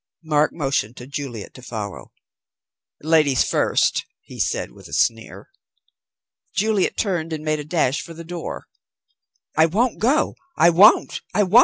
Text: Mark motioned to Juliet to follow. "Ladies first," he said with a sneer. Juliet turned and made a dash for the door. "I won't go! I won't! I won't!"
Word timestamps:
Mark 0.23 0.51
motioned 0.51 0.97
to 0.97 1.05
Juliet 1.05 1.53
to 1.53 1.61
follow. 1.61 2.11
"Ladies 3.03 3.43
first," 3.43 4.03
he 4.23 4.39
said 4.39 4.71
with 4.71 4.87
a 4.87 4.93
sneer. 4.93 5.51
Juliet 6.55 6.97
turned 6.97 7.31
and 7.31 7.45
made 7.45 7.59
a 7.59 7.63
dash 7.63 8.01
for 8.01 8.15
the 8.15 8.23
door. 8.23 8.65
"I 9.55 9.67
won't 9.67 9.99
go! 9.99 10.33
I 10.57 10.71
won't! 10.71 11.21
I 11.35 11.43
won't!" 11.43 11.59